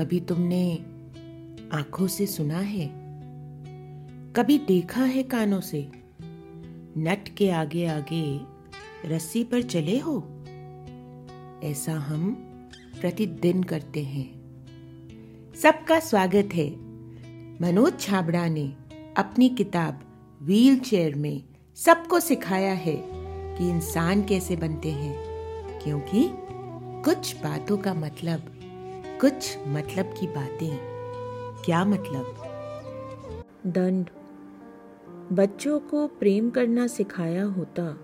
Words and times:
कभी 0.00 0.20
तुमने 0.20 0.74
आँखों 1.72 2.06
से 2.06 2.26
सुना 2.26 2.58
है? 2.58 2.86
कभी 4.32 4.58
देखा 4.58 5.04
है 5.04 5.22
कानों 5.22 5.60
से? 5.60 5.90
नट 6.98 7.28
के 7.28 7.50
आगे 7.50 7.86
आगे 7.86 8.40
रस्सी 9.08 9.44
पर 9.44 9.62
चले 9.62 9.98
हो? 9.98 10.44
ऐसा 11.64 11.92
हम 11.92 12.32
प्रतिदिन 13.00 13.62
करते 13.62 14.04
हैं। 14.04 14.30
सबका 15.62 16.00
स्वागत 16.00 16.48
है। 16.54 16.70
मनोज 17.62 18.00
छाबड़ा 18.00 18.48
ने 18.48 18.76
अपनी 19.16 19.48
किताब 19.48 20.00
व्हील 20.42 20.78
चेयर 20.78 21.14
में 21.14 21.42
सबको 21.76 22.20
सिखाया 22.20 22.72
है 22.72 23.02
कि 23.56 23.68
इंसान 23.70 24.22
कैसे 24.22 24.56
बनते 24.56 24.90
हैं, 24.90 25.16
क्योंकि 25.84 26.30
कुछ 27.04 27.36
बातों 27.36 27.78
का 27.78 27.94
मतलब 27.94 28.56
कुछ 29.20 29.58
मतलब 29.66 30.14
की 30.20 30.26
बातें। 30.26 30.78
क्या 31.64 31.84
मतलब? 31.84 32.36
दंड। 33.66 34.10
बच्चों 35.32 35.80
को 35.80 36.06
प्रेम 36.06 36.50
करना 36.50 36.86
सिखाया 36.86 37.44
होता, 37.44 37.96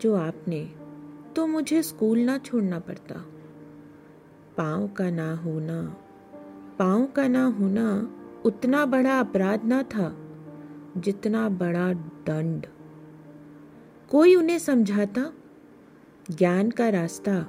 जो 0.00 0.16
आपने 0.16 0.74
तो 1.36 1.46
मुझे 1.46 1.82
स्कूल 1.82 2.18
ना 2.18 2.38
छोड़ना 2.38 2.78
पड़ता। 2.78 3.14
पाँव 4.56 4.88
का 4.88 5.10
ना 5.10 5.34
होना, 5.34 5.82
पाँव 6.78 7.06
का 7.06 7.28
ना 7.28 7.44
होना 7.44 8.16
उतना 8.44 8.86
बड़ा 8.86 9.20
अपराध 9.20 9.64
ना 9.64 9.82
था, 9.82 10.16
जितना 10.96 11.48
बड़ा 11.48 11.92
दंड। 11.92 12.66
कोई 14.10 14.34
उन्हें 14.34 14.58
समझाता? 14.58 15.32
ज्ञान 16.30 16.70
का 16.70 16.88
रास्ता 16.88 17.46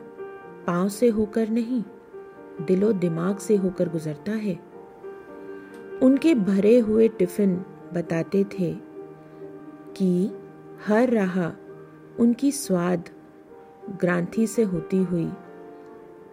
पाँव 0.68 0.90
से 0.90 1.10
होकर 1.10 1.50
नहीं। 1.50 1.84
दिलो 2.62 2.92
दिमाग 2.94 3.38
से 3.38 3.56
होकर 3.56 3.90
गुजरता 3.90 4.32
है। 4.32 4.60
उनके 6.02 6.36
भरे 6.36 6.80
हुए 6.80 7.08
टिफ़िन 7.08 7.56
बताते 7.94 8.44
थे 8.44 8.74
कि 9.98 10.32
हर 10.86 11.10
राह 11.10 11.40
उनकी 12.22 12.52
स्वाद 12.52 13.10
ग्रांथि 14.00 14.48
से 14.48 14.64
होती 14.64 14.98
हुई, 14.98 15.32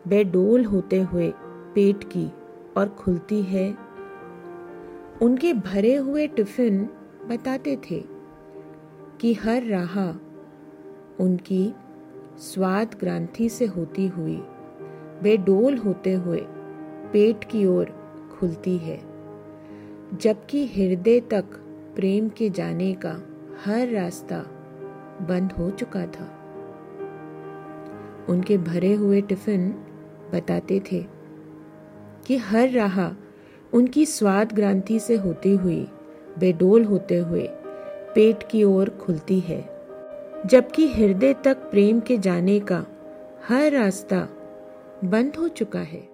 बेडोल 0.09 0.64
होते 0.64 1.00
हुए 1.03 1.33
पेट 1.75 2.05
की 2.05 2.31
और 2.77 2.89
खुलती 2.89 3.42
है। 3.42 3.78
उनके 5.22 5.53
भरे 5.53 5.97
हुए 5.97 6.27
टिफ़िन 6.27 6.89
बताते 7.27 7.77
थे 7.91 8.05
कि 9.20 9.34
हर 9.34 9.62
राह 9.62 9.98
उनकी 11.22 11.75
स्वाद 12.39 12.97
ग्रांथि 13.00 13.48
से 13.48 13.66
होती 13.66 14.06
हुई 14.09 14.42
बेडोल 15.22 15.76
होते 15.76 16.12
हुए 16.12 16.40
पेट 17.12 17.44
की 17.44 17.64
ओर 17.66 17.92
खुलती 18.38 18.76
है, 18.78 18.98
जबकि 20.14 20.64
हृदय 20.66 21.20
तक 21.20 21.44
प्रेम 21.96 22.28
के 22.28 22.50
जाने 22.50 22.92
का 22.94 23.20
हर 23.64 23.88
रास्ता 23.88 24.38
बंद 25.28 25.52
हो 25.52 25.70
चुका 25.70 26.04
था। 26.06 26.28
उनके 28.28 28.58
भरे 28.58 28.92
हुए 28.94 29.20
टिफ़िन 29.20 29.70
बताते 30.32 30.80
थे 30.92 31.04
कि 32.26 32.36
हर 32.36 32.68
राह 32.68 33.00
उनकी 33.72 34.04
स्वाद 34.06 34.52
ग्रांति 34.52 34.98
से 35.00 35.16
होती 35.16 35.54
हुई 35.56 35.86
बेडोल 36.38 36.84
होते 36.84 37.18
हुए 37.18 37.48
पेट 38.14 38.48
की 38.50 38.62
ओर 38.64 38.88
खुलती 39.00 39.38
है, 39.41 39.62
जबकि 40.46 40.86
हृदय 40.88 41.34
तक 41.44 41.70
प्रेम 41.70 42.00
के 42.00 42.18
जाने 42.18 42.58
का 42.60 42.84
हर 43.48 43.70
रास्ता 43.72 44.26
बंद 45.05 45.37
हो 45.37 45.48
चुका 45.48 45.81
है। 45.81 46.09